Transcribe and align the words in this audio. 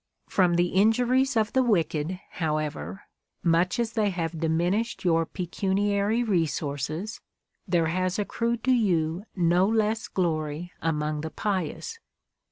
From 0.27 0.55
the 0.55 0.69
injuries 0.69 1.37
of 1.37 1.53
the 1.53 1.61
wicked, 1.61 2.19
however, 2.31 3.03
much 3.43 3.77
as 3.77 3.93
they 3.93 4.09
have 4.09 4.39
diminished 4.39 5.05
your 5.05 5.27
pecuniary 5.27 6.23
re 6.23 6.47
sources, 6.47 7.21
there 7.67 7.85
has 7.85 8.17
accrued 8.17 8.63
to 8.63 8.71
you 8.73 9.25
no 9.35 9.67
less 9.67 10.07
glory 10.07 10.71
among 10.81 11.21
the 11.21 11.29
pious. 11.29 11.99